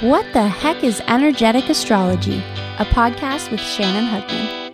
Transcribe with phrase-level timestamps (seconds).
[0.00, 2.38] What the heck is energetic astrology?
[2.78, 4.72] A podcast with Shannon Hugman.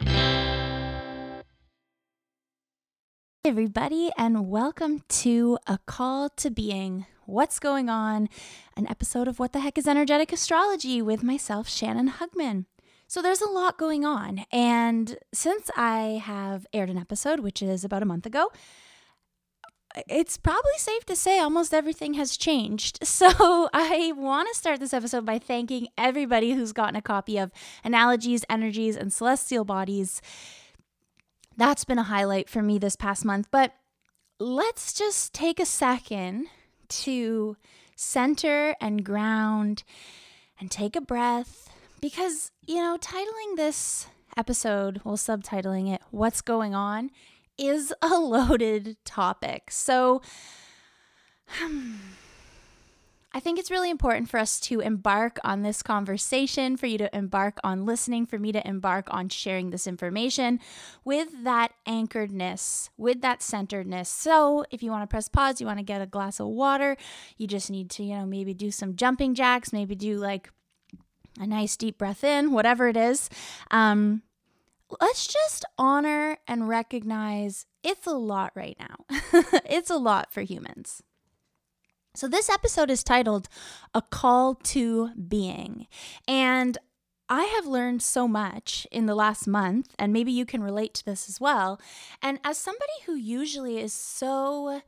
[3.42, 7.06] Hey everybody, and welcome to A Call to Being.
[7.24, 8.28] What's going on?
[8.76, 12.66] An episode of What the Heck is Energetic Astrology with myself, Shannon Hugman.
[13.08, 17.82] So there's a lot going on, and since I have aired an episode, which is
[17.82, 18.52] about a month ago,
[20.08, 22.98] it's probably safe to say almost everything has changed.
[23.16, 27.50] So I want to start this episode by thanking everybody who's gotten a copy of
[27.82, 30.20] Analogies, Energies, and Celestial Bodies.
[31.56, 33.48] That's been a highlight for me this past month.
[33.50, 33.72] But
[34.38, 36.48] let's just take a second
[36.88, 37.56] to
[37.96, 39.82] center and ground
[40.60, 41.70] and take a breath
[42.02, 47.10] because, you know, titling this episode, well, subtitling it, What's Going On,
[47.58, 49.70] is a loaded topic.
[49.70, 50.22] So,
[53.36, 57.14] I think it's really important for us to embark on this conversation, for you to
[57.14, 60.58] embark on listening, for me to embark on sharing this information
[61.04, 64.08] with that anchoredness, with that centeredness.
[64.08, 66.96] So, if you want to press pause, you want to get a glass of water,
[67.36, 70.50] you just need to, you know, maybe do some jumping jacks, maybe do like
[71.38, 73.28] a nice deep breath in, whatever it is.
[73.70, 74.22] Um,
[75.00, 79.04] let's just honor and recognize it's a lot right now.
[79.68, 81.02] it's a lot for humans.
[82.14, 83.48] So, this episode is titled
[83.92, 85.86] A Call to Being.
[86.26, 86.78] And
[87.28, 91.04] I have learned so much in the last month, and maybe you can relate to
[91.04, 91.80] this as well.
[92.22, 94.80] And as somebody who usually is so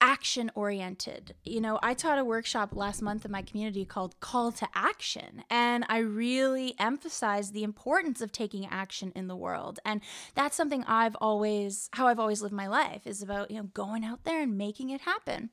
[0.00, 1.34] action oriented.
[1.44, 5.44] You know, I taught a workshop last month in my community called Call to Action,
[5.50, 9.78] and I really emphasized the importance of taking action in the world.
[9.84, 10.00] And
[10.34, 14.04] that's something I've always, how I've always lived my life is about, you know, going
[14.04, 15.50] out there and making it happen.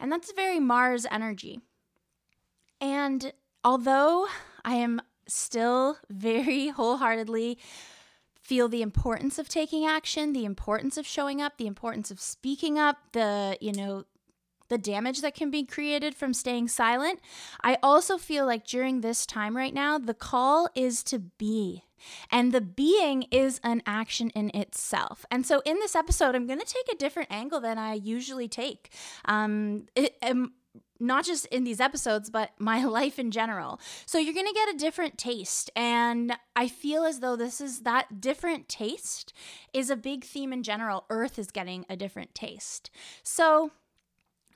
[0.00, 1.60] And that's very Mars energy.
[2.80, 4.26] And although
[4.64, 7.58] I am still very wholeheartedly
[8.42, 12.78] feel the importance of taking action, the importance of showing up, the importance of speaking
[12.78, 14.04] up, the, you know,
[14.68, 17.20] the damage that can be created from staying silent.
[17.62, 21.84] I also feel like during this time right now, the call is to be.
[22.30, 25.24] And the being is an action in itself.
[25.30, 28.48] And so in this episode, I'm going to take a different angle than I usually
[28.48, 28.92] take.
[29.24, 30.52] Um, it, um,
[31.02, 33.80] not just in these episodes, but my life in general.
[34.06, 35.70] So you're going to get a different taste.
[35.76, 39.32] And I feel as though this is that different taste
[39.72, 41.04] is a big theme in general.
[41.10, 42.90] Earth is getting a different taste.
[43.22, 43.72] So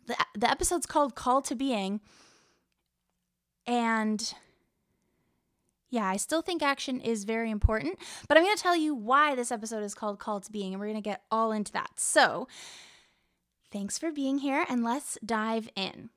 [0.06, 2.00] the, the episode's called Call to Being.
[3.66, 4.32] And
[5.90, 9.34] yeah, I still think action is very important, but I'm going to tell you why
[9.34, 11.90] this episode is called Call to Being, and we're going to get all into that.
[11.96, 12.48] So,
[13.72, 16.10] thanks for being here, and let's dive in.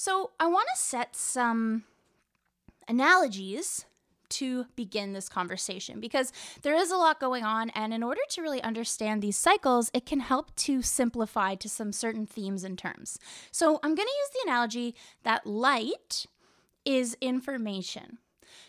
[0.00, 1.82] So, I want to set some
[2.86, 3.84] analogies
[4.28, 6.32] to begin this conversation because
[6.62, 7.70] there is a lot going on.
[7.70, 11.90] And in order to really understand these cycles, it can help to simplify to some
[11.90, 13.18] certain themes and terms.
[13.50, 14.94] So, I'm going to use the analogy
[15.24, 16.26] that light
[16.84, 18.18] is information.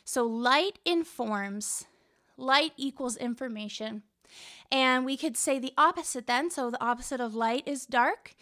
[0.04, 1.86] So, light informs,
[2.38, 4.02] light equals information.
[4.72, 6.50] And we could say the opposite then.
[6.50, 8.34] So, the opposite of light is dark.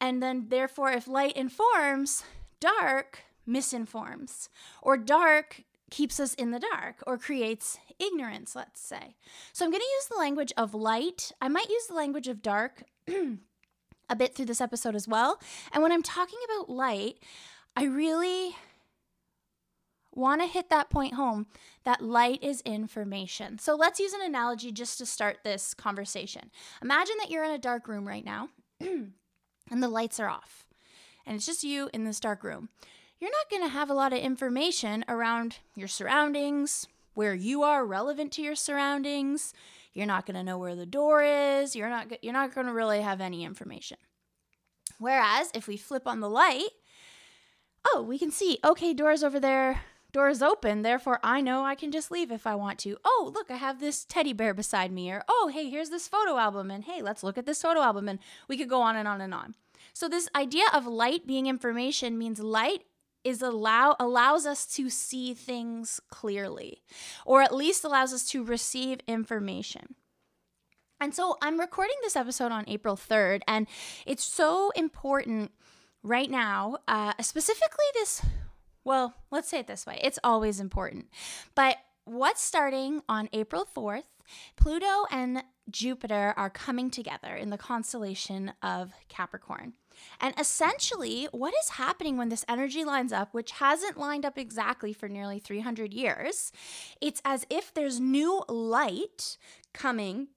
[0.00, 2.24] And then, therefore, if light informs,
[2.58, 4.48] dark misinforms,
[4.82, 9.16] or dark keeps us in the dark or creates ignorance, let's say.
[9.52, 11.32] So I'm going to use the language of light.
[11.40, 15.40] I might use the language of dark a bit through this episode as well.
[15.72, 17.18] And when I'm talking about light,
[17.76, 18.56] I really
[20.12, 21.46] want to hit that point home
[21.84, 23.58] that light is information.
[23.58, 26.50] So let's use an analogy just to start this conversation.
[26.82, 28.48] Imagine that you're in a dark room right now
[29.70, 30.64] and the lights are off
[31.26, 32.68] and it's just you in this dark room.
[33.20, 37.84] You're not going to have a lot of information around your surroundings, where you are
[37.84, 39.52] relevant to your surroundings.
[39.92, 41.76] You're not going to know where the door is.
[41.76, 43.98] You're not you're not going to really have any information.
[44.98, 46.68] Whereas if we flip on the light,
[47.86, 49.82] oh, we can see, okay, door's over there.
[50.12, 52.96] Door is open, therefore I know I can just leave if I want to.
[53.04, 55.10] Oh, look, I have this teddy bear beside me.
[55.10, 56.70] Or, oh, hey, here's this photo album.
[56.70, 58.08] And hey, let's look at this photo album.
[58.08, 58.18] And
[58.48, 59.54] we could go on and on and on.
[59.92, 62.84] So this idea of light being information means light
[63.22, 66.82] is allow allows us to see things clearly
[67.26, 69.94] or at least allows us to receive information.
[71.00, 73.66] And so I'm recording this episode on April 3rd and
[74.06, 75.50] it's so important
[76.02, 78.22] right now, uh, specifically this
[78.84, 80.00] well, let's say it this way.
[80.02, 81.08] It's always important.
[81.54, 84.04] But what's starting on April 4th,
[84.56, 89.74] Pluto and Jupiter are coming together in the constellation of Capricorn.
[90.20, 94.92] And essentially, what is happening when this energy lines up, which hasn't lined up exactly
[94.92, 96.52] for nearly 300 years,
[97.00, 99.36] it's as if there's new light
[99.74, 100.28] coming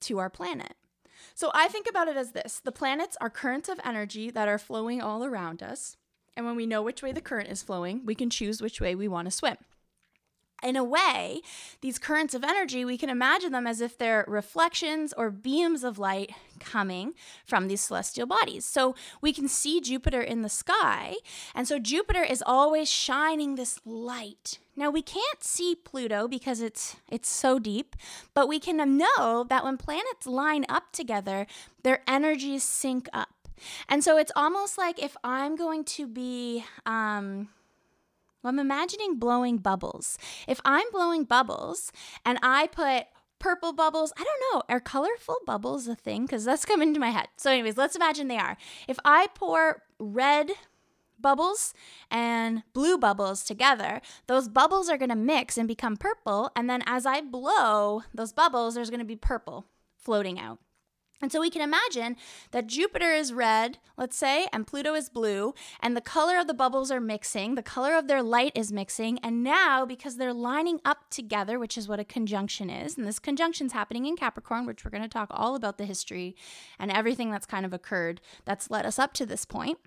[0.00, 0.74] to our planet.
[1.34, 4.58] So I think about it as this the planets are currents of energy that are
[4.58, 5.96] flowing all around us.
[6.36, 8.94] And when we know which way the current is flowing, we can choose which way
[8.94, 9.56] we want to swim
[10.62, 11.40] in a way,
[11.80, 15.98] these currents of energy, we can imagine them as if they're reflections or beams of
[15.98, 17.14] light coming
[17.44, 18.64] from these celestial bodies.
[18.64, 21.16] So we can see Jupiter in the sky,
[21.54, 24.58] and so Jupiter is always shining this light.
[24.76, 27.96] Now we can't see Pluto because it's it's so deep,
[28.32, 31.46] but we can know that when planets line up together,
[31.82, 33.41] their energies sync up.
[33.88, 37.48] And so it's almost like if I'm going to be um,
[38.42, 40.18] well, I'm imagining blowing bubbles.
[40.48, 41.92] If I'm blowing bubbles
[42.24, 43.06] and I put
[43.38, 46.26] purple bubbles, I don't know, are colorful bubbles a thing?
[46.26, 47.28] Because that's coming into my head.
[47.36, 48.56] So, anyways, let's imagine they are.
[48.88, 50.50] If I pour red
[51.20, 51.72] bubbles
[52.10, 56.50] and blue bubbles together, those bubbles are going to mix and become purple.
[56.56, 59.66] And then as I blow those bubbles, there's going to be purple
[59.96, 60.58] floating out.
[61.22, 62.16] And so we can imagine
[62.50, 66.54] that Jupiter is red, let's say, and Pluto is blue, and the color of the
[66.54, 70.80] bubbles are mixing, the color of their light is mixing, and now because they're lining
[70.84, 74.66] up together, which is what a conjunction is, and this conjunction is happening in Capricorn,
[74.66, 76.34] which we're going to talk all about the history
[76.78, 79.78] and everything that's kind of occurred that's led us up to this point.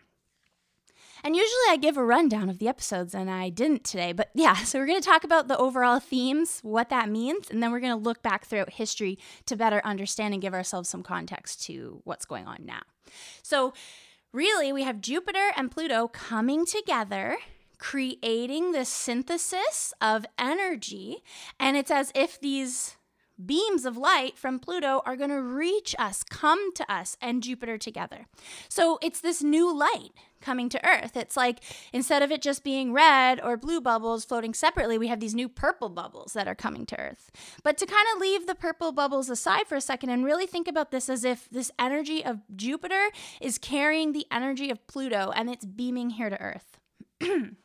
[1.25, 4.13] And usually I give a rundown of the episodes, and I didn't today.
[4.13, 7.63] But yeah, so we're going to talk about the overall themes, what that means, and
[7.63, 9.17] then we're going to look back throughout history
[9.47, 12.83] to better understand and give ourselves some context to what's going on now.
[13.41, 13.73] So,
[14.31, 17.37] really, we have Jupiter and Pluto coming together
[17.77, 21.23] creating this synthesis of energy.
[21.59, 22.95] And it's as if these
[23.43, 27.77] beams of light from Pluto are going to reach us, come to us, and Jupiter
[27.77, 28.27] together.
[28.69, 30.11] So it's this new light
[30.45, 31.17] coming to Earth.
[31.17, 31.61] It's like
[31.91, 35.49] instead of it just being red or blue bubbles floating separately, we have these new
[35.49, 37.31] purple bubbles that are coming to Earth.
[37.63, 40.67] But to kind of leave the purple bubbles aside for a second and really think
[40.67, 43.09] about this as if this energy of Jupiter
[43.41, 46.79] is carrying the energy of Pluto and it's beaming here to Earth.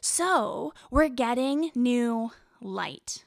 [0.00, 3.24] so we're getting new light.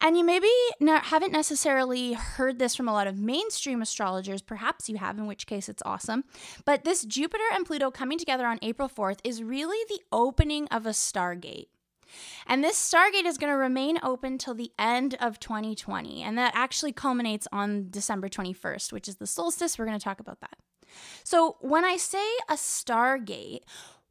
[0.00, 0.48] And you maybe
[0.80, 4.42] haven't necessarily heard this from a lot of mainstream astrologers.
[4.42, 6.24] Perhaps you have, in which case it's awesome.
[6.64, 10.86] But this Jupiter and Pluto coming together on April 4th is really the opening of
[10.86, 11.66] a stargate.
[12.46, 16.22] And this Stargate is going to remain open till the end of 2020.
[16.22, 19.78] And that actually culminates on December 21st, which is the solstice.
[19.78, 20.56] We're going to talk about that.
[21.24, 23.62] So, when I say a Stargate,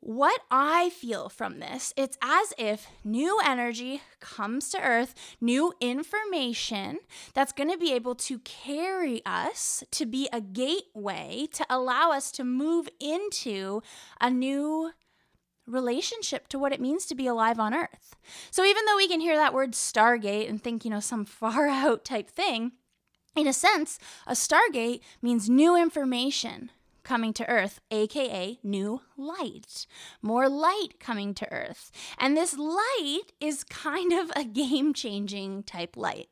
[0.06, 7.00] what I feel from this, it's as if new energy comes to Earth, new information
[7.34, 12.30] that's going to be able to carry us to be a gateway to allow us
[12.34, 13.82] to move into
[14.22, 14.92] a new
[15.66, 18.16] relationship to what it means to be alive on Earth.
[18.52, 21.68] So even though we can hear that word Stargate and think, you know, some far
[21.68, 22.74] out type thing,
[23.36, 23.98] in a sense,
[24.28, 26.70] a Stargate means new information
[27.06, 29.88] coming to Earth, aka new light.
[30.22, 31.92] More light coming to Earth.
[32.18, 36.28] And this light is kind of a game changing type light.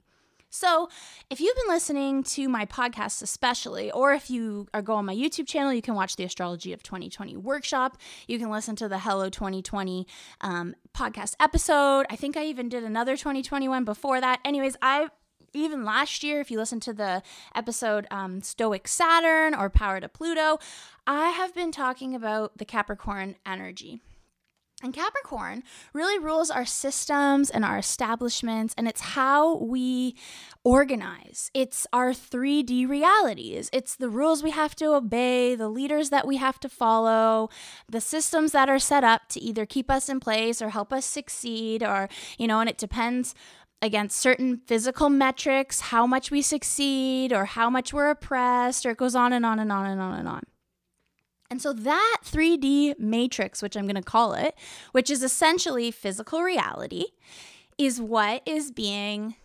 [0.56, 0.88] So,
[1.32, 5.16] if you've been listening to my podcast, especially, or if you are go on my
[5.16, 7.98] YouTube channel, you can watch the Astrology of 2020 workshop.
[8.28, 10.06] You can listen to the Hello 2020
[10.42, 12.06] um, podcast episode.
[12.12, 14.42] I think I even did another 2021 before that.
[14.46, 15.08] Anyways, I
[15.54, 17.22] even last year, if you listen to the
[17.56, 20.60] episode um, Stoic Saturn or Power to Pluto,
[21.06, 24.02] I have been talking about the Capricorn energy.
[24.84, 30.18] And Capricorn really rules our systems and our establishments, and it's how we
[30.66, 31.50] organize.
[31.54, 33.70] It's our 3D realities.
[33.72, 37.50] It's the rules we have to obey, the leaders that we have to follow,
[37.88, 41.06] the systems that are set up to either keep us in place or help us
[41.06, 43.34] succeed, or, you know, and it depends
[43.84, 48.98] against certain physical metrics, how much we succeed or how much we're oppressed, or it
[48.98, 50.42] goes on and on and on and on and on.
[51.52, 54.56] And so that 3D matrix, which I'm going to call it,
[54.94, 57.08] which is essentially physical reality,
[57.78, 59.36] is what is being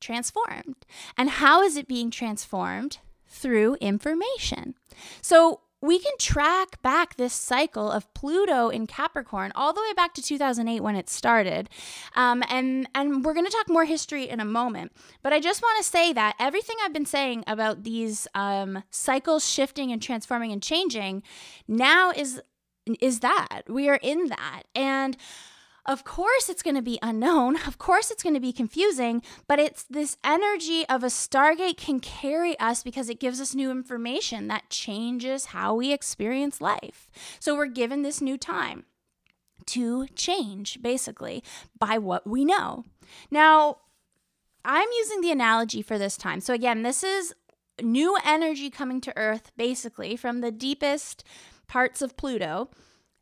[0.00, 0.84] transformed.
[1.16, 2.98] And how is it being transformed?
[3.26, 4.74] Through information.
[5.20, 10.14] So we can track back this cycle of Pluto in Capricorn all the way back
[10.14, 11.68] to 2008 when it started.
[12.14, 14.92] Um, and, and we're going to talk more history in a moment.
[15.22, 19.48] But I just want to say that everything I've been saying about these um, cycles
[19.48, 21.22] shifting and transforming and changing
[21.68, 22.40] now is,
[23.00, 23.62] is that.
[23.68, 24.62] We are in that.
[24.74, 25.16] And
[25.86, 27.56] of course, it's going to be unknown.
[27.66, 32.00] Of course, it's going to be confusing, but it's this energy of a Stargate can
[32.00, 37.08] carry us because it gives us new information that changes how we experience life.
[37.38, 38.84] So we're given this new time
[39.66, 41.42] to change, basically,
[41.78, 42.84] by what we know.
[43.30, 43.78] Now,
[44.64, 46.40] I'm using the analogy for this time.
[46.40, 47.34] So, again, this is
[47.80, 51.24] new energy coming to Earth, basically, from the deepest
[51.68, 52.70] parts of Pluto.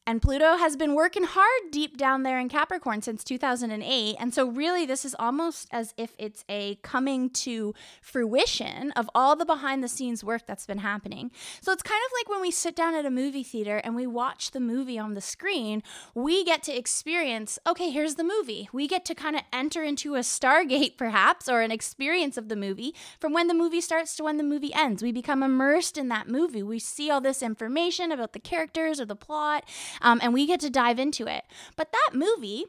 [0.06, 4.16] And Pluto has been working hard deep down there in Capricorn since 2008.
[4.20, 9.34] And so, really, this is almost as if it's a coming to fruition of all
[9.34, 11.30] the behind the scenes work that's been happening.
[11.62, 14.06] So, it's kind of like when we sit down at a movie theater and we
[14.06, 15.82] watch the movie on the screen,
[16.14, 18.68] we get to experience okay, here's the movie.
[18.75, 22.56] We get to kind of enter into a Stargate, perhaps, or an experience of the
[22.56, 25.02] movie from when the movie starts to when the movie ends.
[25.02, 26.62] We become immersed in that movie.
[26.62, 29.64] We see all this information about the characters or the plot
[30.01, 31.45] um, and we get to dive into it.
[31.77, 32.67] But that movie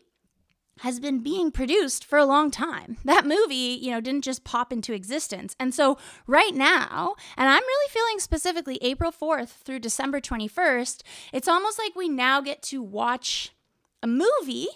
[0.79, 2.97] has been being produced for a long time.
[3.05, 5.55] That movie, you know, didn't just pop into existence.
[5.59, 11.01] And so right now, and I'm really feeling specifically April 4th through December 21st,
[11.31, 13.53] it's almost like we now get to watch
[14.03, 14.67] a movie.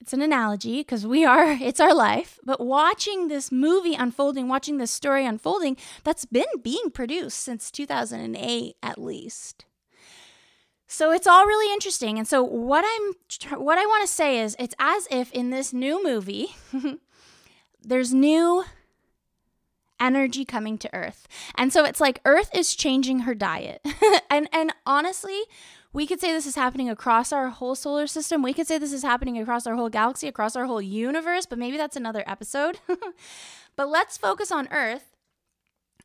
[0.00, 4.78] It's an analogy because we are, it's our life, but watching this movie unfolding, watching
[4.78, 9.66] this story unfolding, that's been being produced since 2008 at least.
[10.92, 12.18] So it's all really interesting.
[12.18, 15.72] And so what I'm what I want to say is it's as if in this
[15.72, 16.56] new movie
[17.80, 18.64] there's new
[20.00, 21.28] energy coming to earth.
[21.54, 23.86] And so it's like earth is changing her diet.
[24.30, 25.40] and and honestly,
[25.92, 28.42] we could say this is happening across our whole solar system.
[28.42, 31.58] We could say this is happening across our whole galaxy, across our whole universe, but
[31.60, 32.80] maybe that's another episode.
[33.76, 35.16] but let's focus on earth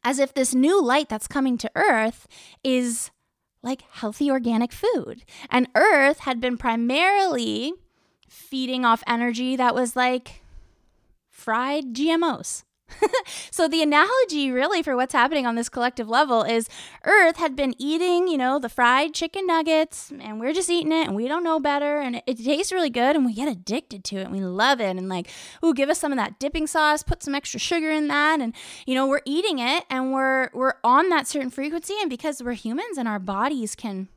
[0.04, 2.27] as if this new light that's coming to earth
[2.63, 3.10] is
[3.66, 5.24] like healthy organic food.
[5.50, 7.74] And Earth had been primarily
[8.30, 10.42] feeding off energy that was like
[11.30, 12.64] fried GMOs.
[13.52, 16.70] so the analogy really for what's happening on this collective level is
[17.04, 21.08] earth had been eating you know the fried chicken nuggets and we're just eating it
[21.08, 24.04] and we don't know better and it, it tastes really good and we get addicted
[24.04, 25.30] to it and we love it and like
[25.64, 28.54] ooh give us some of that dipping sauce put some extra sugar in that and
[28.86, 32.54] you know we're eating it and we're we're on that certain frequency and because we're
[32.54, 34.08] humans and our bodies can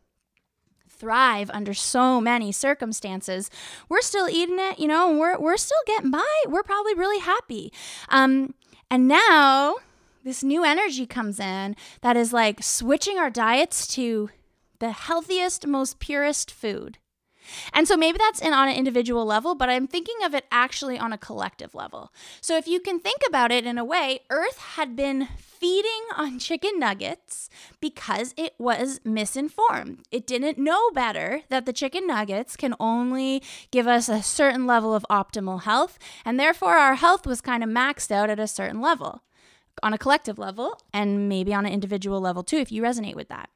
[0.99, 3.51] thrive under so many circumstances,
[3.89, 6.25] we're still eating it, you know, we're, we're still getting by.
[6.47, 7.73] We're probably really happy.
[8.09, 8.55] Um,
[8.91, 9.77] and now
[10.25, 14.31] this new energy comes in that is like switching our diets to
[14.79, 16.99] the healthiest, most purest food.
[17.73, 20.99] And so maybe that's in on an individual level, but I'm thinking of it actually
[20.99, 22.13] on a collective level.
[22.41, 26.39] So if you can think about it in a way, Earth had been feeding on
[26.39, 27.51] chicken nuggets
[27.81, 30.01] because it was misinformed.
[30.11, 34.95] It didn't know better that the chicken nuggets can only give us a certain level
[34.95, 38.81] of optimal health, and therefore our health was kind of maxed out at a certain
[38.81, 39.23] level
[39.83, 43.29] on a collective level and maybe on an individual level too, if you resonate with
[43.29, 43.51] that.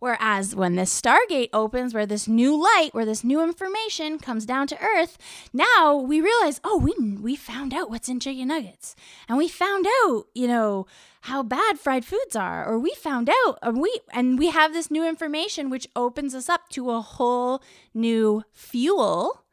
[0.00, 4.66] Whereas when this Stargate opens, where this new light, where this new information comes down
[4.68, 5.18] to Earth,
[5.52, 8.96] now we realize, oh, we we found out what's in chicken nuggets,
[9.28, 10.86] and we found out, you know,
[11.22, 14.90] how bad fried foods are, or we found out, or we and we have this
[14.90, 19.44] new information which opens us up to a whole new fuel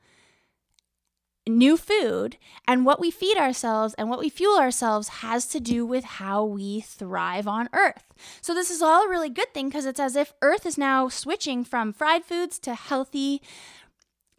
[1.57, 2.37] new food
[2.67, 6.43] and what we feed ourselves and what we fuel ourselves has to do with how
[6.43, 8.13] we thrive on earth.
[8.41, 11.09] So this is all a really good thing because it's as if earth is now
[11.09, 13.41] switching from fried foods to healthy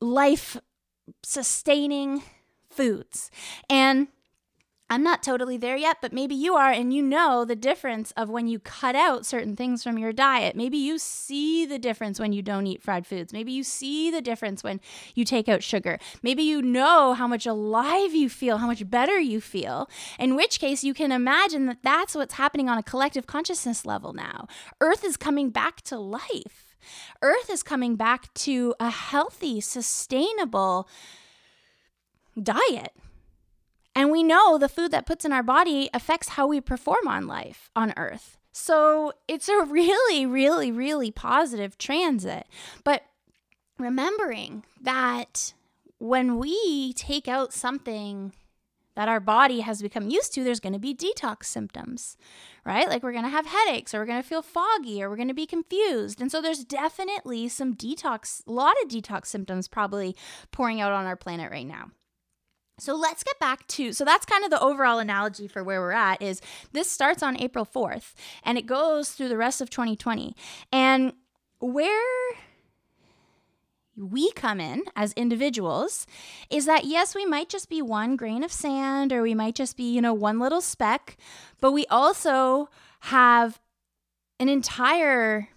[0.01, 0.57] life
[1.23, 2.23] sustaining
[2.71, 3.31] foods.
[3.69, 4.09] And
[4.91, 8.31] I'm not totally there yet, but maybe you are, and you know the difference of
[8.31, 10.57] when you cut out certain things from your diet.
[10.57, 13.33] Maybe you see the difference when you don't eat fried foods.
[13.33, 14.81] Maybe you see the difference when
[15.15, 15.99] you take out sugar.
[16.23, 20.59] Maybe you know how much alive you feel, how much better you feel, in which
[20.59, 24.47] case you can imagine that that's what's happening on a collective consciousness level now.
[24.81, 26.77] Earth is coming back to life,
[27.21, 30.89] Earth is coming back to a healthy, sustainable
[32.41, 32.93] diet
[33.99, 37.27] and we know the food that puts in our body affects how we perform on
[37.27, 38.39] life on earth.
[38.53, 42.47] So it's a really, really, really positive transit.
[42.85, 43.03] But
[43.77, 45.53] remembering that
[45.99, 48.35] when we take out something
[48.95, 52.17] that our body has become used to, there's going to be detox symptoms,
[52.65, 52.89] right?
[52.89, 55.27] Like we're going to have headaches or we're going to feel foggy or we're going
[55.27, 56.21] to be confused.
[56.21, 60.15] And so there's definitely some detox, a lot of detox symptoms probably
[60.53, 61.91] pouring out on our planet right now.
[62.79, 65.93] So let's get back to so that's kind of the overall analogy for where we're
[65.93, 66.41] at is
[66.73, 70.35] this starts on April 4th and it goes through the rest of 2020.
[70.73, 71.13] And
[71.59, 72.35] where
[73.97, 76.07] we come in as individuals
[76.51, 79.77] is that yes, we might just be one grain of sand or we might just
[79.77, 81.17] be, you know, one little speck,
[81.61, 82.69] but we also
[83.01, 83.61] have
[84.39, 85.49] an entire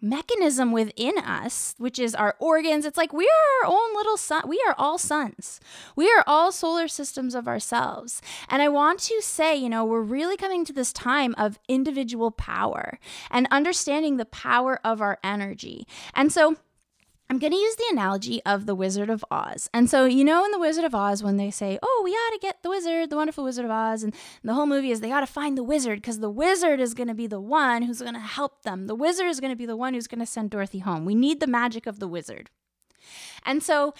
[0.00, 2.84] mechanism within us, which is our organs.
[2.84, 4.42] It's like we are our own little sun.
[4.46, 5.60] We are all suns.
[5.96, 8.22] We are all solar systems of ourselves.
[8.48, 12.30] And I want to say, you know, we're really coming to this time of individual
[12.30, 12.98] power
[13.30, 15.86] and understanding the power of our energy.
[16.14, 16.56] And so,
[17.30, 19.70] I'm going to use the analogy of the Wizard of Oz.
[19.72, 22.32] And so, you know, in the Wizard of Oz, when they say, oh, we ought
[22.32, 25.10] to get the wizard, the wonderful Wizard of Oz, and the whole movie is they
[25.10, 28.02] got to find the wizard because the wizard is going to be the one who's
[28.02, 28.88] going to help them.
[28.88, 31.04] The wizard is going to be the one who's going to send Dorothy home.
[31.04, 32.50] We need the magic of the wizard.
[33.46, 33.94] And so,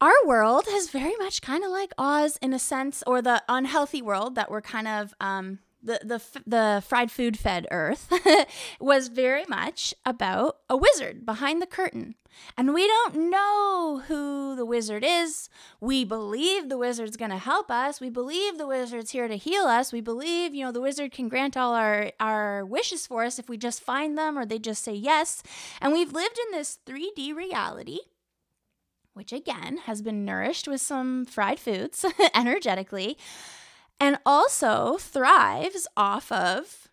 [0.00, 4.00] our world is very much kind of like Oz in a sense, or the unhealthy
[4.00, 8.12] world that we're kind of um, the the the fried food fed earth
[8.80, 12.14] was very much about a wizard behind the curtain.
[12.56, 15.48] And we don't know who the wizard is.
[15.80, 18.00] We believe the wizard's going to help us.
[18.00, 19.92] We believe the wizard's here to heal us.
[19.92, 23.48] We believe, you know, the wizard can grant all our our wishes for us if
[23.48, 25.42] we just find them or they just say yes.
[25.80, 27.98] And we've lived in this 3D reality
[29.14, 32.04] which again has been nourished with some fried foods
[32.36, 33.18] energetically
[34.00, 36.88] and also thrives off of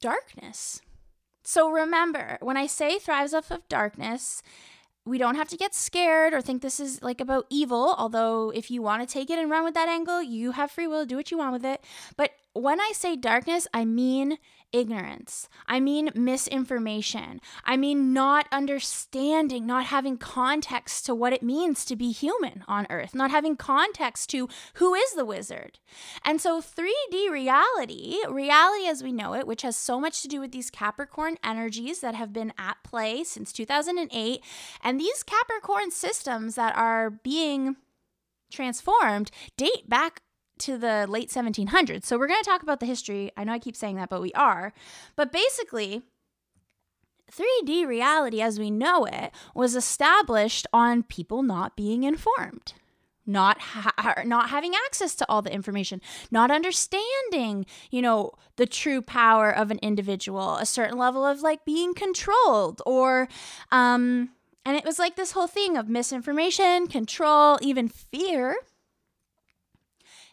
[0.00, 0.80] darkness.
[1.44, 4.42] So remember, when I say thrives off of darkness,
[5.04, 8.70] we don't have to get scared or think this is like about evil, although if
[8.70, 11.16] you want to take it and run with that angle, you have free will, do
[11.16, 11.84] what you want with it.
[12.16, 14.38] But when I say darkness, I mean
[14.72, 15.48] ignorance.
[15.66, 17.40] I mean misinformation.
[17.64, 22.86] I mean not understanding, not having context to what it means to be human on
[22.90, 25.78] Earth, not having context to who is the wizard.
[26.24, 30.40] And so 3D reality, reality as we know it, which has so much to do
[30.40, 34.42] with these Capricorn energies that have been at play since 2008,
[34.82, 37.76] and these Capricorn systems that are being
[38.50, 40.22] transformed date back
[40.62, 42.04] to the late 1700s.
[42.04, 43.30] So we're going to talk about the history.
[43.36, 44.72] I know I keep saying that, but we are.
[45.16, 46.02] But basically,
[47.30, 52.74] 3D reality as we know it was established on people not being informed.
[53.24, 56.00] Not ha- not having access to all the information,
[56.32, 61.64] not understanding, you know, the true power of an individual, a certain level of like
[61.64, 63.28] being controlled or
[63.70, 64.30] um
[64.64, 68.56] and it was like this whole thing of misinformation, control, even fear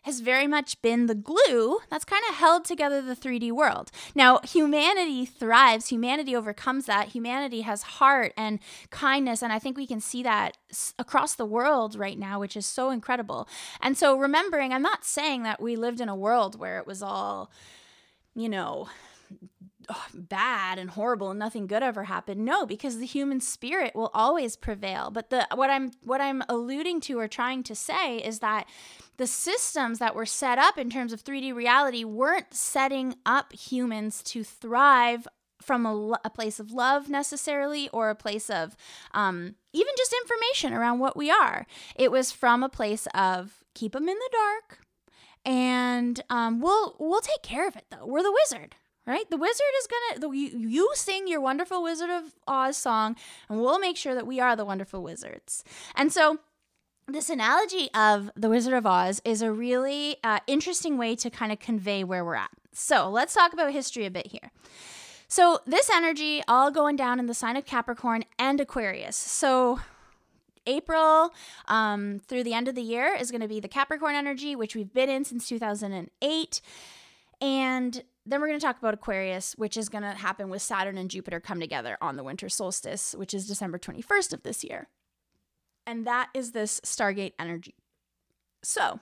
[0.10, 3.92] has very much been the glue that's kind of held together the 3D world.
[4.16, 7.10] Now, humanity thrives, humanity overcomes that.
[7.10, 8.58] Humanity has heart and
[8.90, 10.58] kindness, and I think we can see that
[10.98, 13.48] across the world right now, which is so incredible.
[13.82, 17.04] And so, remembering, I'm not saying that we lived in a world where it was
[17.04, 17.52] all,
[18.34, 18.90] you know,
[20.14, 24.56] bad and horrible and nothing good ever happened no because the human spirit will always
[24.56, 28.68] prevail but the what i'm what i'm alluding to or trying to say is that
[29.20, 34.24] the systems that were set up in terms of 3d reality weren't setting up humans
[34.24, 35.28] to thrive
[35.62, 38.78] from a, a place of love necessarily or a place of
[39.14, 43.92] um, even just information around what we are it was from a place of keep
[43.92, 44.80] them in the dark
[45.44, 49.28] and um, we'll we'll take care of it though we're the wizard right?
[49.32, 49.88] The wizard is
[50.22, 53.16] gonna you sing your wonderful Wizard of Oz song,
[53.50, 55.64] and we'll make sure that we are the wonderful wizards.
[55.96, 56.38] And so
[57.10, 61.52] this analogy of the Wizard of Oz is a really uh, interesting way to kind
[61.52, 62.52] of convey where we're at.
[62.72, 64.52] So let's talk about history a bit here.
[65.28, 69.16] So this energy all going down in the sign of Capricorn and Aquarius.
[69.16, 69.80] So
[70.66, 71.34] April
[71.68, 74.76] um, through the end of the year is going to be the Capricorn energy, which
[74.76, 76.62] we've been in since 2008.
[77.42, 80.98] And then we're going to talk about Aquarius, which is going to happen with Saturn
[80.98, 84.88] and Jupiter come together on the winter solstice, which is December 21st of this year.
[85.90, 87.74] And that is this Stargate energy.
[88.62, 89.00] So,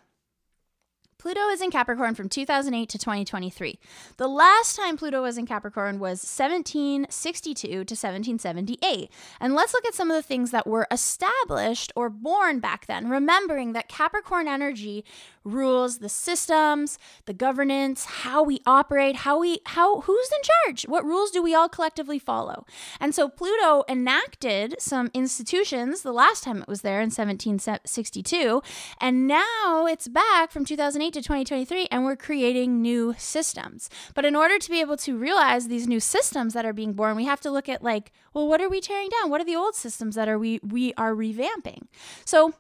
[1.18, 3.78] Pluto is in Capricorn from 2008 to 2023.
[4.16, 9.12] The last time Pluto was in Capricorn was 1762 to 1778.
[9.42, 13.10] And let's look at some of the things that were established or born back then,
[13.10, 15.04] remembering that Capricorn energy
[15.48, 20.84] rules the systems, the governance, how we operate, how we how who's in charge?
[20.84, 22.66] What rules do we all collectively follow?
[23.00, 28.62] And so Pluto enacted some institutions the last time it was there in 1762,
[29.02, 33.90] and now it's back from 2008 2008 to 2023 and we're creating new systems.
[34.14, 37.16] But in order to be able to realize these new systems that are being born,
[37.16, 39.30] we have to look at like, well, what are we tearing down?
[39.30, 41.88] What are the old systems that are we we are revamping?
[42.26, 42.54] So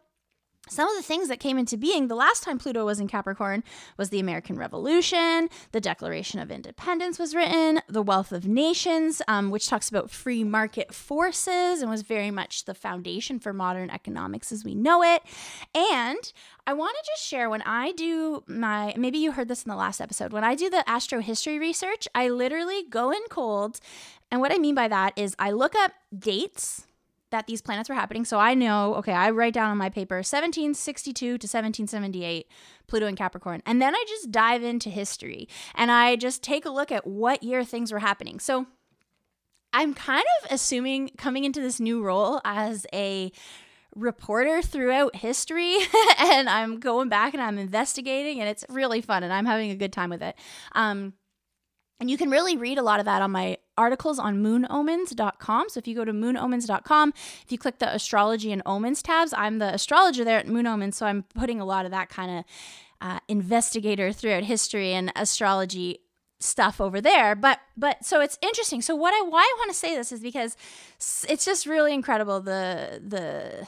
[0.69, 3.63] some of the things that came into being the last time Pluto was in Capricorn
[3.97, 9.51] was the American Revolution, the Declaration of Independence was written, the Wealth of Nations, um,
[9.51, 14.51] which talks about free market forces and was very much the foundation for modern economics
[14.51, 15.21] as we know it.
[15.75, 16.31] And
[16.65, 19.75] I want to just share when I do my, maybe you heard this in the
[19.75, 23.79] last episode, when I do the astro history research, I literally go in cold.
[24.31, 26.86] And what I mean by that is I look up dates
[27.31, 28.25] that these planets were happening.
[28.25, 32.47] So I know, okay, I write down on my paper 1762 to 1778,
[32.87, 33.61] Pluto and Capricorn.
[33.65, 37.43] And then I just dive into history and I just take a look at what
[37.43, 38.39] year things were happening.
[38.39, 38.67] So
[39.73, 43.31] I'm kind of assuming coming into this new role as a
[43.95, 45.75] reporter throughout history
[46.19, 49.75] and I'm going back and I'm investigating and it's really fun and I'm having a
[49.75, 50.35] good time with it.
[50.73, 51.13] Um,
[51.99, 55.69] and you can really read a lot of that on my articles on moonomens.com.
[55.69, 57.13] So if you go to moonomens.com,
[57.43, 60.97] if you click the astrology and omens tabs, I'm the astrologer there at Moon Omens.
[60.97, 62.45] So I'm putting a lot of that kind of
[63.01, 65.99] uh, investigator throughout history and astrology
[66.39, 69.75] stuff over there but but so it's interesting so what i why i want to
[69.75, 70.55] say this is because
[71.27, 73.67] it's just really incredible the the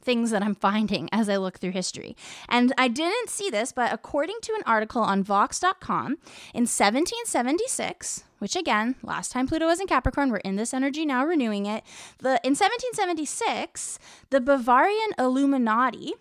[0.00, 2.16] things that I'm finding as I look through history.
[2.48, 6.18] And I didn't see this, but according to an article on Vox.com,
[6.54, 11.24] in 1776, which again, last time Pluto was in Capricorn, we're in this energy now,
[11.24, 11.84] renewing it.
[12.18, 13.98] The in 1776,
[14.30, 16.14] the Bavarian Illuminati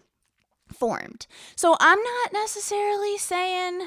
[0.71, 1.27] formed.
[1.55, 3.81] So I'm not necessarily saying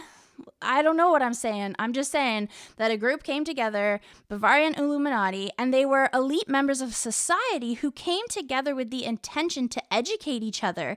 [0.60, 1.74] I don't know what I'm saying.
[1.78, 6.80] I'm just saying that a group came together, Bavarian Illuminati, and they were elite members
[6.80, 10.96] of society who came together with the intention to educate each other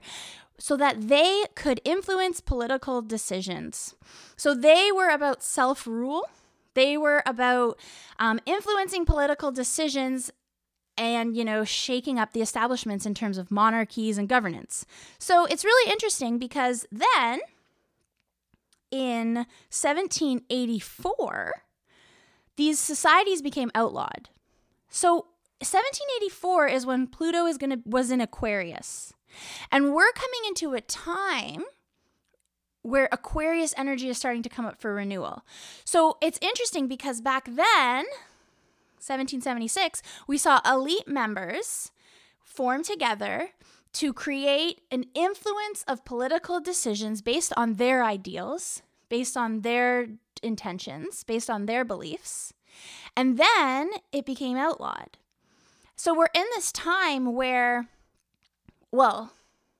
[0.58, 3.94] so that they could influence political decisions.
[4.36, 6.28] So they were about self rule,
[6.74, 7.78] they were about
[8.18, 10.30] um, influencing political decisions
[10.98, 14.86] and you know shaking up the establishments in terms of monarchies and governance
[15.18, 17.40] so it's really interesting because then
[18.96, 21.62] in 1784,
[22.56, 24.30] these societies became outlawed.
[24.88, 25.26] So
[25.60, 29.12] 1784 is when Pluto is gonna was in Aquarius.
[29.70, 31.64] And we're coming into a time
[32.80, 35.42] where Aquarius energy is starting to come up for renewal.
[35.84, 38.06] So it's interesting because back then,
[39.02, 41.90] 1776, we saw elite members
[42.42, 43.50] form together
[43.94, 50.08] to create an influence of political decisions based on their ideals, based on their
[50.42, 52.52] intentions, based on their beliefs.
[53.16, 55.16] And then it became outlawed.
[55.96, 57.88] So we're in this time where,
[58.92, 59.32] well,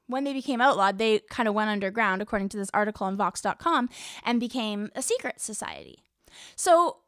[0.06, 3.90] when they became outlawed, they kind of went underground, according to this article on Vox.com,
[4.24, 5.98] and became a secret society.
[6.54, 6.98] So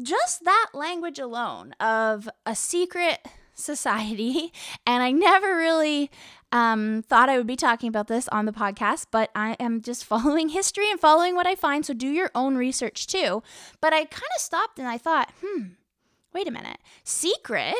[0.00, 4.52] just that language alone of a secret society,
[4.86, 6.10] and I never really
[6.52, 10.04] um, thought I would be talking about this on the podcast, but I am just
[10.12, 11.84] following history and following what I find.
[11.84, 13.42] So do your own research too.
[13.80, 15.62] But I kind of stopped and I thought, hmm,
[16.32, 16.78] wait a minute.
[17.02, 17.74] Secret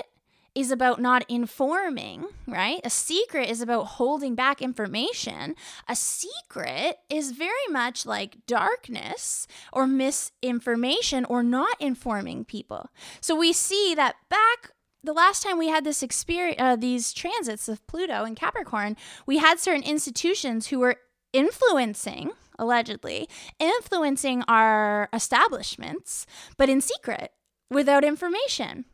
[0.55, 2.81] is about not informing, right?
[2.85, 5.55] A secret is about holding back information.
[5.89, 12.91] A secret is very much like darkness or misinformation or not informing people.
[13.21, 14.72] So we see that back
[15.05, 19.38] the last time we had this experience, uh, these transits of Pluto and Capricorn, we
[19.38, 20.97] had certain institutions who were
[21.33, 27.33] influencing, allegedly, influencing our establishments, but in secret,
[27.71, 28.85] without information.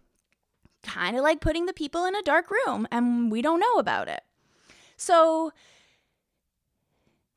[0.83, 4.09] Kind of like putting the people in a dark room and we don't know about
[4.09, 4.23] it.
[4.97, 5.53] So,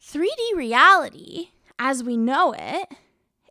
[0.02, 2.88] 3D reality, as we know it,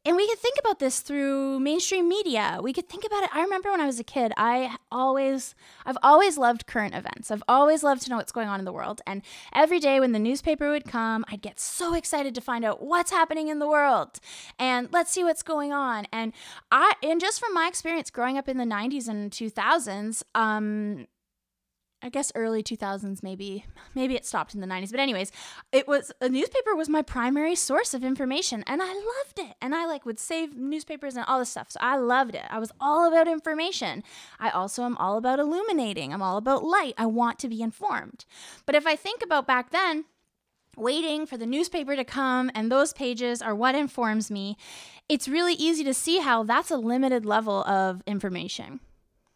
[0.04, 2.58] and we could think about this through mainstream media.
[2.62, 3.30] We could think about it.
[3.34, 7.30] I remember when I was a kid, I always, I've always loved current events.
[7.30, 9.02] I've always loved to know what's going on in the world.
[9.06, 9.20] And
[9.54, 13.10] every day when the newspaper would come, I'd get so excited to find out what's
[13.10, 14.20] happening in the world
[14.58, 16.06] and let's see what's going on.
[16.12, 16.32] And
[16.72, 21.08] I, and just from my experience growing up in the 90s and 2000s, um,
[22.02, 25.32] I guess early 2000s maybe maybe it stopped in the 90s but anyways
[25.72, 29.56] it was a newspaper was my primary source of information and I loved it.
[29.60, 31.70] And I like would save newspapers and all this stuff.
[31.70, 32.44] So I loved it.
[32.48, 34.02] I was all about information.
[34.38, 36.12] I also am all about illuminating.
[36.12, 36.94] I'm all about light.
[36.96, 38.24] I want to be informed.
[38.66, 40.04] But if I think about back then
[40.76, 44.56] waiting for the newspaper to come and those pages are what informs me
[45.08, 48.78] it's really easy to see how that's a limited level of information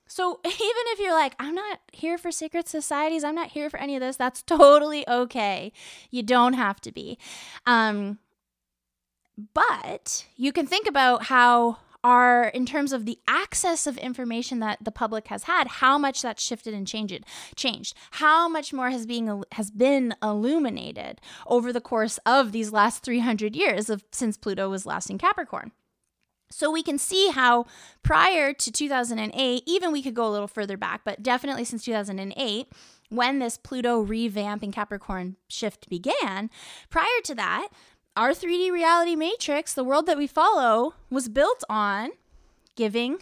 [0.07, 3.79] so even if you're like, I'm not here for secret societies, I'm not here for
[3.79, 5.73] any of this, that's totally okay.
[6.11, 7.19] You don't have to be.
[7.67, 8.19] Um,
[9.53, 14.79] but you can think about how are in terms of the access of information that
[14.85, 17.25] the public has had how much that's shifted and changed
[17.57, 23.03] changed how much more has being has been illuminated over the course of these last
[23.03, 25.73] 300 years of since pluto was last in capricorn
[26.51, 27.67] so we can see how
[28.03, 32.69] prior to 2008 even we could go a little further back but definitely since 2008
[33.11, 36.51] when this pluto revamp in capricorn shift began
[36.91, 37.69] prior to that
[38.17, 42.11] our 3D reality matrix, the world that we follow, was built on
[42.77, 43.19] giving,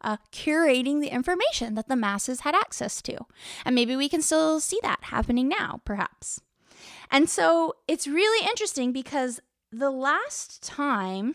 [0.00, 3.26] uh, curating the information that the masses had access to.
[3.64, 6.40] And maybe we can still see that happening now, perhaps.
[7.10, 11.34] And so it's really interesting because the last time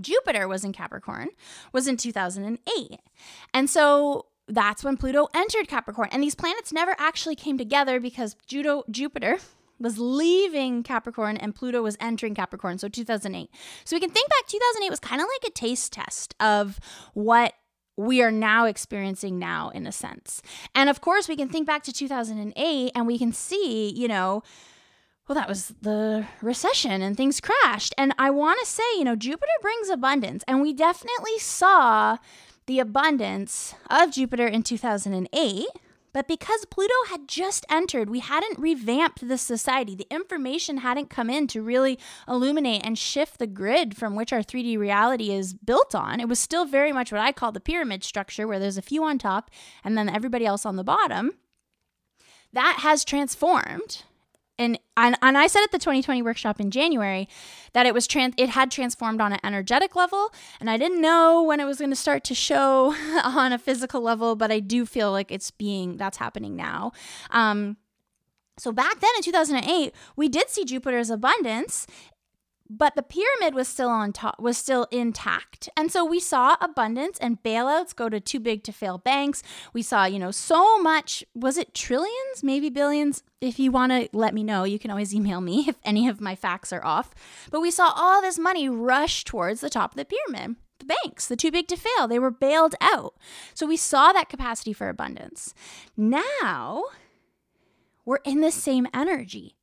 [0.00, 1.28] Jupiter was in Capricorn
[1.72, 3.00] was in 2008.
[3.52, 6.08] And so that's when Pluto entered Capricorn.
[6.12, 9.38] And these planets never actually came together because Judo, Jupiter
[9.78, 13.50] was leaving Capricorn and Pluto was entering Capricorn, so 2008.
[13.84, 16.78] So we can think back 2008 was kind of like a taste test of
[17.14, 17.54] what
[17.96, 20.42] we are now experiencing now in a sense.
[20.74, 24.42] And of course, we can think back to 2008 and we can see, you know,
[25.26, 27.94] well, that was the recession and things crashed.
[27.96, 30.44] And I want to say, you know, Jupiter brings abundance.
[30.46, 32.18] And we definitely saw
[32.66, 35.66] the abundance of Jupiter in 2008.
[36.12, 39.96] But because Pluto had just entered, we hadn't revamped the society.
[39.96, 44.42] The information hadn't come in to really illuminate and shift the grid from which our
[44.42, 46.20] 3D reality is built on.
[46.20, 49.02] It was still very much what I call the pyramid structure, where there's a few
[49.02, 49.50] on top
[49.82, 51.32] and then everybody else on the bottom.
[52.52, 54.04] That has transformed
[54.58, 57.28] and, and and I said at the 2020 workshop in January
[57.72, 61.42] that it was trans it had transformed on an energetic level and I didn't know
[61.42, 64.86] when it was going to start to show on a physical level but I do
[64.86, 66.92] feel like it's being that's happening now.
[67.30, 67.76] Um
[68.56, 71.88] so back then in 2008, we did see Jupiter's abundance
[72.68, 75.68] but the pyramid was still on top was still intact.
[75.76, 79.42] And so we saw abundance and bailouts go to too big to fail banks.
[79.72, 83.22] We saw you know so much was it trillions maybe billions?
[83.40, 86.20] If you want to let me know you can always email me if any of
[86.20, 87.14] my facts are off.
[87.50, 91.28] But we saw all this money rush towards the top of the pyramid the banks,
[91.28, 93.14] the too big to fail, they were bailed out.
[93.54, 95.54] So we saw that capacity for abundance.
[95.96, 96.84] Now
[98.04, 99.56] we're in the same energy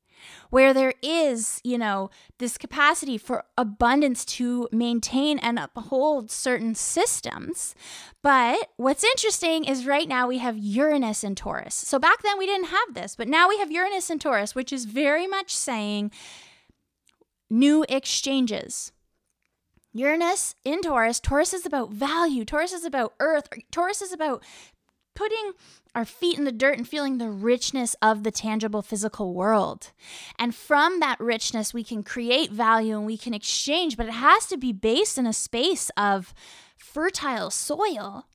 [0.50, 7.74] where there is, you know, this capacity for abundance to maintain and uphold certain systems.
[8.22, 11.74] But what's interesting is right now we have Uranus in Taurus.
[11.74, 14.72] So back then we didn't have this, but now we have Uranus in Taurus, which
[14.72, 16.10] is very much saying
[17.50, 18.92] new exchanges.
[19.94, 24.42] Uranus in Taurus, Taurus is about value, Taurus is about earth, Taurus is about
[25.14, 25.52] putting
[25.94, 29.90] our feet in the dirt and feeling the richness of the tangible physical world.
[30.38, 34.46] And from that richness, we can create value and we can exchange, but it has
[34.46, 36.32] to be based in a space of
[36.76, 38.26] fertile soil.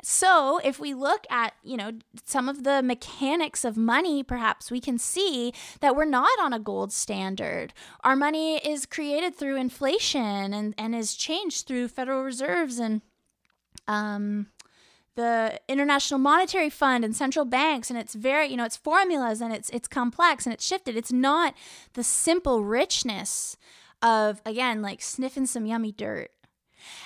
[0.00, 1.90] So, if we look at, you know,
[2.24, 6.60] some of the mechanics of money, perhaps we can see that we're not on a
[6.60, 7.74] gold standard.
[8.04, 13.02] Our money is created through inflation and, and is changed through Federal Reserves and
[13.88, 14.46] um,
[15.18, 19.52] the International Monetary Fund and central banks and it's very you know it's formulas and
[19.52, 21.54] it's it's complex and it's shifted it's not
[21.94, 23.56] the simple richness
[24.00, 26.30] of again like sniffing some yummy dirt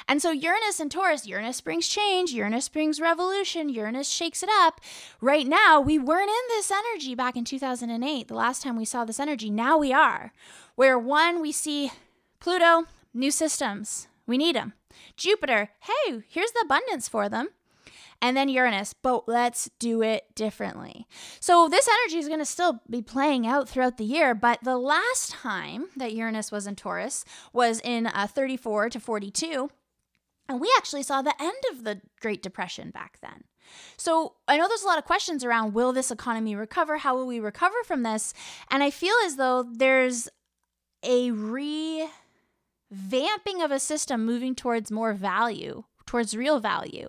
[0.07, 4.83] and so Uranus and Taurus, Uranus brings change, Uranus brings revolution, Uranus shakes it up.
[5.23, 9.07] Right now, we weren't in this energy back in 2008, the last time we saw
[9.07, 9.49] this energy.
[9.49, 10.35] Now we are.
[10.75, 11.91] Where one, we see
[12.39, 14.75] Pluto, new systems, we need them.
[15.17, 17.49] Jupiter, hey, here's the abundance for them
[18.23, 21.07] and then Uranus, but let's do it differently.
[21.41, 24.79] So this energy is going to still be playing out throughout the year, but the
[24.79, 29.71] last time that Uranus was in Taurus was in uh, 34 to 42.
[30.49, 33.45] And we actually saw the end of the Great Depression back then.
[33.97, 36.99] So I know there's a lot of questions around will this economy recover?
[36.99, 38.35] How will we recover from this?
[38.71, 40.29] And I feel as though there's
[41.03, 42.09] a revamping
[43.65, 47.09] of a system moving towards more value towards real value.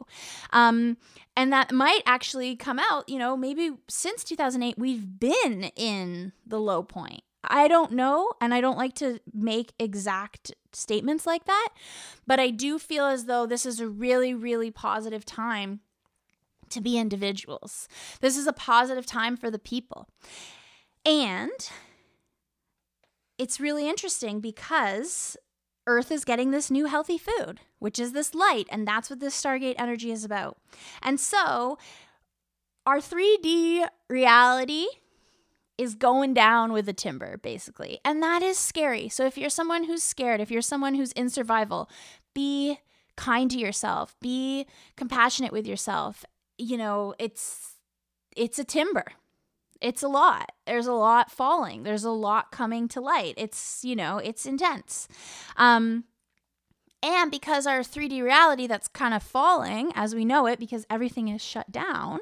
[0.51, 0.97] Um,
[1.36, 6.60] and that might actually come out, you know, maybe since 2008, we've been in the
[6.60, 7.23] low point.
[7.43, 11.69] I don't know, and I don't like to make exact statements like that,
[12.25, 15.82] but I do feel as though this is a really, really positive time
[16.69, 17.88] to be individuals.
[18.21, 20.08] This is a positive time for the people.
[21.06, 21.69] And
[23.38, 25.36] it's really interesting because
[25.86, 29.39] Earth is getting this new healthy food, which is this light, and that's what this
[29.39, 30.58] Stargate energy is about.
[31.02, 31.78] And so,
[32.86, 34.86] our 3D reality
[35.78, 38.00] is going down with the timber, basically.
[38.06, 39.10] And that is scary.
[39.10, 41.89] So if you're someone who's scared, if you're someone who's in survival,
[42.34, 42.80] be
[43.15, 46.26] kind to yourself, be compassionate with yourself.
[46.58, 47.76] You know, it's
[48.36, 49.06] it's a timber.
[49.84, 50.52] It's a lot.
[50.65, 51.84] There's a lot falling.
[51.84, 53.36] There's a lot coming to light.
[53.38, 55.08] It's, you know, it's intense.
[55.58, 56.06] Um
[57.04, 61.28] and because our 3D reality that's kind of falling as we know it because everything
[61.28, 62.22] is shut down,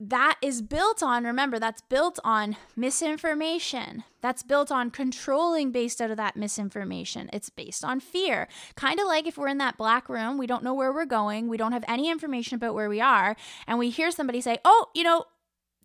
[0.00, 4.04] that is built on, remember, that's built on misinformation.
[4.20, 7.30] That's built on controlling based out of that misinformation.
[7.32, 8.48] It's based on fear.
[8.74, 11.48] Kind of like if we're in that black room, we don't know where we're going,
[11.48, 14.86] we don't have any information about where we are, and we hear somebody say, Oh,
[14.94, 15.24] you know,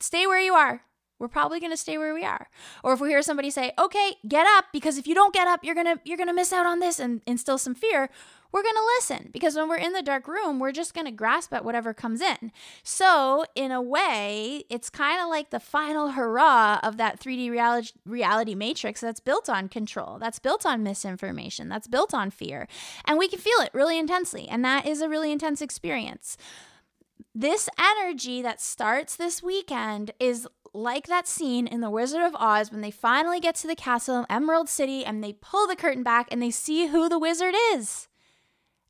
[0.02, 0.82] stay where you are.
[1.20, 2.50] We're probably going to stay where we are.
[2.84, 5.64] Or if we hear somebody say, "Okay, get up because if you don't get up,
[5.64, 8.10] you're going to you're going to miss out on this and instill some fear."
[8.52, 11.12] we're going to listen because when we're in the dark room, we're just going to
[11.12, 12.52] grasp at whatever comes in.
[12.84, 17.92] So, in a way, it's kind of like the final hurrah of that 3D reality,
[18.06, 22.68] reality matrix that's built on control, that's built on misinformation, that's built on fear.
[23.06, 24.48] And we can feel it really intensely.
[24.50, 26.38] And that is a really intense experience.
[27.34, 32.72] This energy that starts this weekend is like that scene in The Wizard of Oz
[32.72, 36.28] when they finally get to the castle, Emerald City, and they pull the curtain back
[36.32, 38.08] and they see who the wizard is.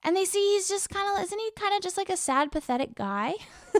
[0.04, 2.51] And they see he's just kind of isn't he kind of just like a sad
[2.51, 3.36] pathetic guy?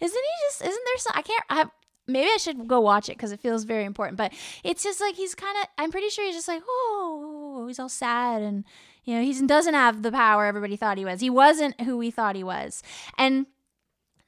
[0.00, 1.64] Isn't he just isn't there some i can't i
[2.06, 5.16] maybe i should go watch it because it feels very important but it's just like
[5.16, 8.64] he's kind of i'm pretty sure he's just like oh he's all sad and
[9.04, 11.20] you know he doesn't have the power everybody thought he was.
[11.20, 12.82] He wasn't who we thought he was.
[13.18, 13.46] And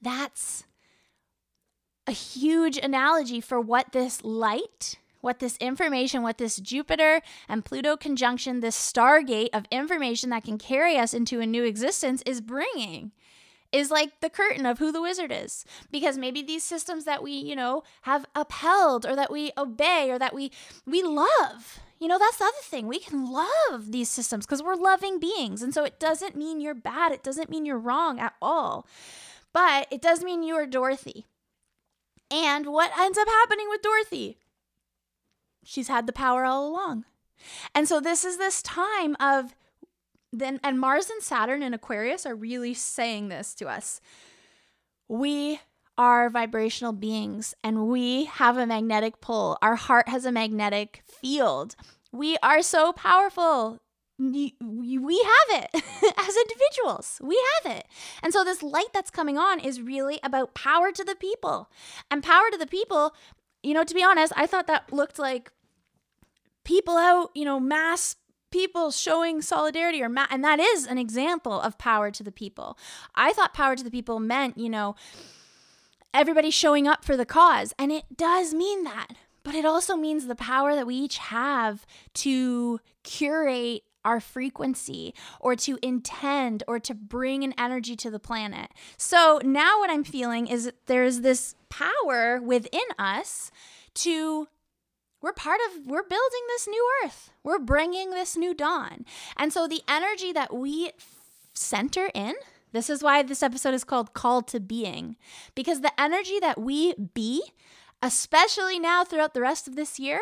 [0.01, 0.65] that's
[2.07, 7.97] a huge analogy for what this light what this information, what this Jupiter and Pluto
[7.97, 13.13] conjunction, this stargate of information that can carry us into a new existence is bringing
[13.71, 15.65] is like the curtain of who the wizard is.
[15.91, 20.19] Because maybe these systems that we you know have upheld or that we obey or
[20.19, 20.51] that we
[20.87, 22.87] we love you know that's the other thing.
[22.87, 25.63] We can love these systems because we're loving beings.
[25.63, 27.13] And so it doesn't mean you're bad.
[27.13, 28.87] It doesn't mean you're wrong at all
[29.59, 31.27] but it does mean you are dorothy
[32.31, 34.39] and what ends up happening with dorothy
[35.65, 37.05] She's had the power all along.
[37.75, 39.55] And so this is this time of
[40.33, 44.01] then and Mars and Saturn and Aquarius are really saying this to us.
[45.09, 45.61] We
[45.99, 49.59] are vibrational beings and we have a magnetic pull.
[49.61, 51.77] Our heart has a magnetic field.
[52.13, 53.79] We are so powerful.
[54.19, 55.71] We have it
[56.19, 57.21] as individuals.
[57.23, 57.87] We have it.
[58.23, 61.71] And so, this light that's coming on is really about power to the people.
[62.11, 63.15] And power to the people,
[63.63, 65.53] you know, to be honest, I thought that looked like
[66.65, 68.17] people out, you know, mass
[68.51, 72.79] people showing solidarity or ma- and that is an example of power to the people.
[73.15, 74.97] I thought power to the people meant, you know,
[76.13, 79.09] everybody showing up for the cause, and it does mean that.
[79.45, 85.55] But it also means the power that we each have to curate our frequency or
[85.55, 88.71] to intend or to bring an energy to the planet.
[88.97, 93.51] So now what I'm feeling is there's this power within us
[93.95, 94.49] to
[95.21, 99.05] we're part of we're building this new earth we're bringing this new dawn
[99.37, 100.93] and so the energy that we
[101.53, 102.35] center in
[102.73, 105.17] this is why this episode is called Call to being
[105.57, 107.43] because the energy that we be
[108.01, 110.21] especially now throughout the rest of this year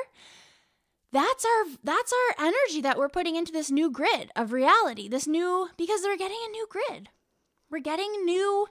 [1.13, 5.27] that's our that's our energy that we're putting into this new grid of reality this
[5.27, 7.09] new because we're getting a new grid
[7.71, 8.67] we're getting new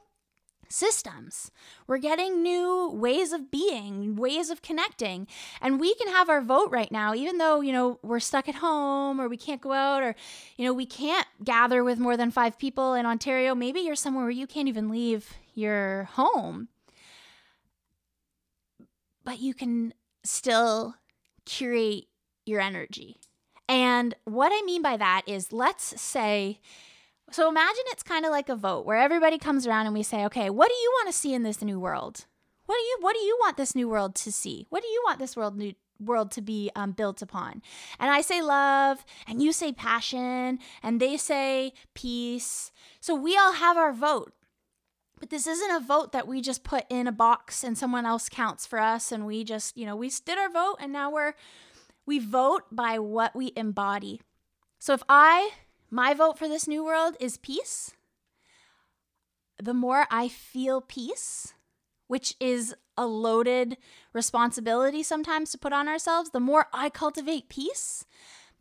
[0.69, 1.51] systems.
[1.87, 5.27] We're getting new ways of being, ways of connecting.
[5.61, 8.55] And we can have our vote right now, even though, you know, we're stuck at
[8.55, 10.15] home or we can't go out or,
[10.57, 13.55] you know, we can't gather with more than five people in Ontario.
[13.55, 16.69] Maybe you're somewhere where you can't even leave your home.
[19.23, 19.93] But you can
[20.23, 20.95] still
[21.45, 22.05] curate
[22.45, 23.17] your energy.
[23.67, 26.59] And what I mean by that is let's say,
[27.31, 30.25] so imagine it's kind of like a vote where everybody comes around and we say,
[30.25, 32.25] "Okay, what do you want to see in this new world?
[32.65, 34.67] What do you what do you want this new world to see?
[34.69, 37.63] What do you want this world new world to be um, built upon?"
[37.99, 42.71] And I say love, and you say passion, and they say peace.
[42.99, 44.33] So we all have our vote.
[45.19, 48.27] But this isn't a vote that we just put in a box and someone else
[48.27, 51.33] counts for us and we just, you know, we did our vote and now we're
[52.05, 54.21] we vote by what we embody.
[54.79, 55.51] So if I
[55.89, 57.93] my vote for this new world is peace.
[59.57, 61.53] The more I feel peace,
[62.07, 63.77] which is a loaded
[64.13, 68.05] responsibility sometimes to put on ourselves, the more I cultivate peace,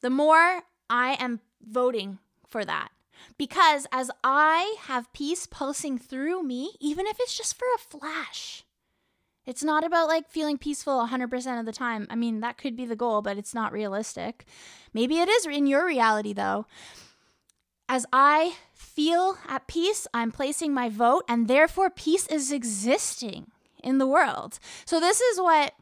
[0.01, 2.91] the more I am voting for that.
[3.39, 8.65] Because as I have peace pulsing through me, even if it's just for a flash,
[9.47, 12.07] It's not about like feeling peaceful 100% of the time.
[12.09, 14.47] I mean, that could be the goal, but it's not realistic.
[14.93, 16.67] Maybe it is in your reality though.
[17.89, 23.51] As I feel at peace, I'm placing my vote, and therefore peace is existing
[23.83, 24.59] in the world.
[24.87, 25.75] So, this is what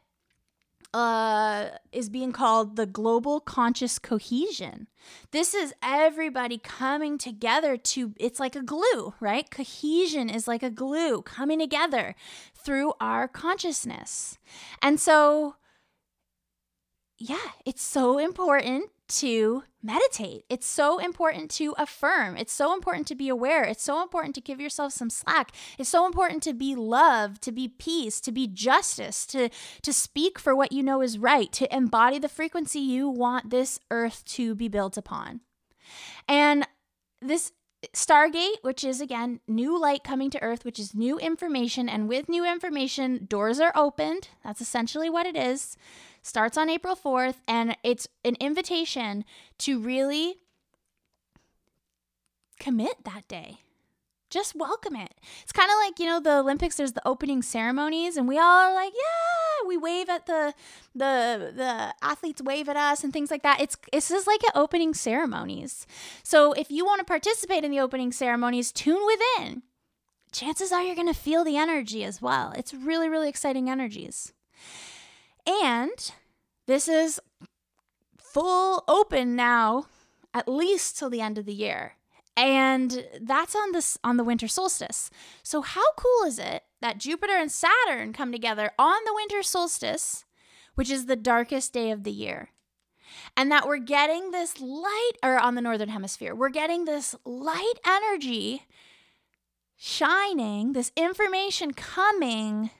[0.93, 4.87] uh, is being called the global conscious cohesion.
[5.31, 9.49] This is everybody coming together to, it's like a glue, right?
[9.49, 12.15] Cohesion is like a glue coming together
[12.63, 14.37] through our consciousness.
[14.81, 15.55] And so,
[17.17, 20.45] yeah, it's so important to meditate.
[20.49, 22.37] It's so important to affirm.
[22.37, 23.63] It's so important to be aware.
[23.63, 25.51] It's so important to give yourself some slack.
[25.77, 29.49] It's so important to be love, to be peace, to be justice, to
[29.81, 33.79] to speak for what you know is right, to embody the frequency you want this
[33.91, 35.41] earth to be built upon.
[36.27, 36.65] And
[37.21, 37.51] this
[37.93, 41.89] Stargate, which is again new light coming to Earth, which is new information.
[41.89, 44.29] And with new information, doors are opened.
[44.43, 45.77] That's essentially what it is
[46.23, 49.25] starts on April 4th, and it's an invitation
[49.59, 50.37] to really
[52.59, 53.59] commit that day.
[54.33, 55.13] Just welcome it.
[55.43, 58.57] It's kind of like, you know, the Olympics, there's the opening ceremonies, and we all
[58.57, 60.55] are like, yeah, we wave at the
[60.95, 63.61] the the athletes wave at us and things like that.
[63.61, 65.85] It's it's just like at opening ceremonies.
[66.23, 69.61] So if you want to participate in the opening ceremonies, tune within.
[70.31, 72.53] Chances are you're gonna feel the energy as well.
[72.57, 74.33] It's really, really exciting energies.
[75.45, 76.11] And
[76.65, 77.19] this is
[78.17, 79.85] full open now,
[80.33, 81.97] at least till the end of the year.
[82.35, 85.09] And that's on this on the winter solstice.
[85.43, 90.25] So how cool is it that Jupiter and Saturn come together on the winter solstice,
[90.75, 92.49] which is the darkest day of the year?
[93.37, 97.73] And that we're getting this light or on the northern hemisphere, we're getting this light
[97.85, 98.63] energy
[99.77, 102.71] shining, this information coming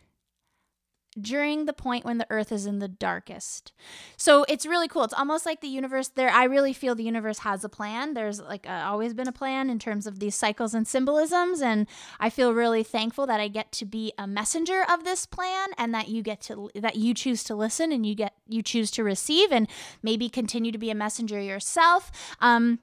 [1.20, 3.72] during the point when the earth is in the darkest.
[4.18, 5.04] So it's really cool.
[5.04, 8.14] It's almost like the universe there I really feel the universe has a plan.
[8.14, 11.88] There's like a, always been a plan in terms of these cycles and symbolisms and
[12.20, 15.94] I feel really thankful that I get to be a messenger of this plan and
[15.94, 19.04] that you get to that you choose to listen and you get you choose to
[19.04, 19.68] receive and
[20.02, 22.12] maybe continue to be a messenger yourself.
[22.40, 22.80] Um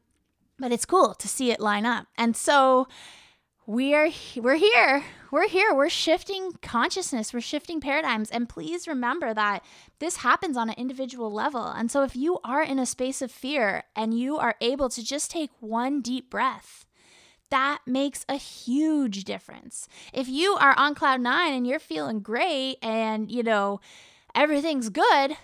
[0.59, 2.07] but it's cool to see it line up.
[2.19, 2.87] And so
[3.71, 5.05] we're we're here.
[5.31, 5.73] We're here.
[5.73, 7.33] We're shifting consciousness.
[7.33, 8.29] We're shifting paradigms.
[8.29, 9.65] And please remember that
[10.01, 11.65] this happens on an individual level.
[11.65, 15.05] And so if you are in a space of fear and you are able to
[15.05, 16.85] just take one deep breath
[17.51, 19.89] that makes a huge difference.
[20.13, 23.81] If you are on cloud 9 and you're feeling great and you know
[24.35, 25.37] everything's good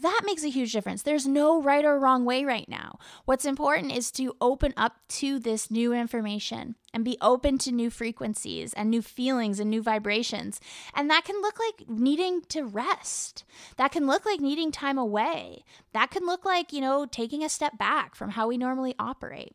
[0.00, 1.02] that makes a huge difference.
[1.02, 2.98] There's no right or wrong way right now.
[3.24, 7.90] What's important is to open up to this new information and be open to new
[7.90, 10.60] frequencies and new feelings and new vibrations.
[10.94, 13.44] And that can look like needing to rest.
[13.76, 15.64] That can look like needing time away.
[15.92, 19.54] That can look like, you know, taking a step back from how we normally operate.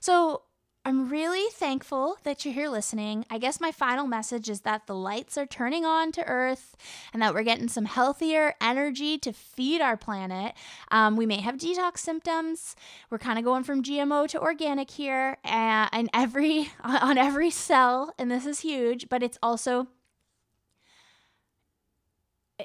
[0.00, 0.42] So,
[0.84, 3.24] I'm really thankful that you're here listening.
[3.30, 6.76] I guess my final message is that the lights are turning on to Earth
[7.12, 10.54] and that we're getting some healthier energy to feed our planet.
[10.90, 12.74] Um, we may have detox symptoms.
[13.10, 18.12] We're kind of going from GMO to organic here, and, and every on every cell,
[18.18, 19.08] and this is huge.
[19.08, 19.86] But it's also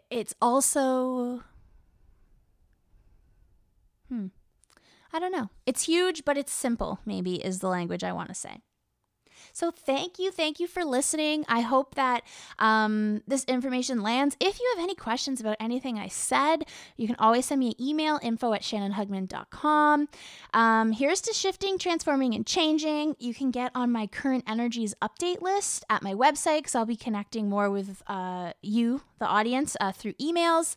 [0.09, 1.43] it's also
[4.09, 4.27] hmm
[5.17, 5.49] I don't know.
[5.65, 8.61] It's huge, but it's simple, maybe is the language I want to say.
[9.51, 10.29] So, thank you.
[10.29, 11.43] Thank you for listening.
[11.47, 12.21] I hope that
[12.59, 14.37] um, this information lands.
[14.39, 16.65] If you have any questions about anything I said,
[16.97, 20.07] you can always send me an email info at shannonhugman.com.
[20.53, 23.15] Um, here's to shifting, transforming, and changing.
[23.17, 26.95] You can get on my current energies update list at my website because I'll be
[26.95, 30.75] connecting more with uh, you, the audience, uh, through emails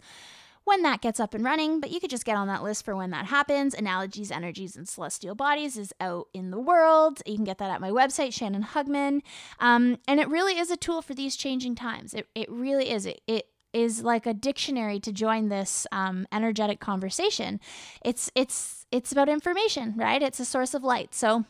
[0.71, 2.95] when that gets up and running, but you could just get on that list for
[2.95, 3.75] when that happens.
[3.75, 7.21] Analogies, Energies, and Celestial Bodies is out in the world.
[7.27, 9.23] You can get that at my website, Shannon Hugman.
[9.59, 12.15] Um, and it really is a tool for these changing times.
[12.15, 13.05] It, it really is.
[13.05, 17.59] It, it is like a dictionary to join this um, energetic conversation.
[18.05, 20.23] It's it's it's about information, right?
[20.23, 21.17] It's a source of light.
[21.17, 21.47] So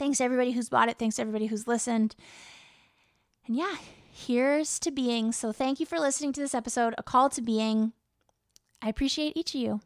[0.00, 0.98] thanks to everybody who's bought it.
[0.98, 2.16] Thanks to everybody who's listened.
[3.46, 3.76] And yeah,
[4.12, 5.30] here's to being.
[5.30, 7.92] So thank you for listening to this episode, A Call to Being.
[8.82, 9.80] I appreciate each of you.